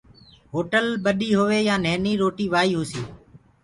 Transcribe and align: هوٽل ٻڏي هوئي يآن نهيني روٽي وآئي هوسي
هوٽل 0.53 0.85
ٻڏي 1.03 1.29
هوئي 1.39 1.59
يآن 1.67 1.79
نهيني 1.85 2.11
روٽي 2.21 2.45
وآئي 2.53 2.71
هوسي 2.77 3.01